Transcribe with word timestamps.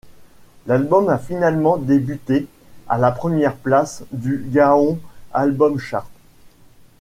L'album 0.65 1.09
a 1.09 1.19
finalement 1.19 1.77
débuté 1.77 2.47
à 2.89 2.97
la 2.97 3.11
première 3.11 3.55
place 3.55 4.03
du 4.11 4.43
Gaon 4.49 4.99
Album 5.31 5.77
Chart. 5.77 6.09